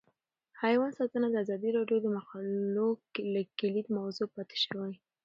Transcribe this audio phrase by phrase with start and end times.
[0.61, 2.87] حیوان ساتنه د ازادي راډیو د مقالو
[3.57, 4.93] کلیدي موضوع پاتې شوی.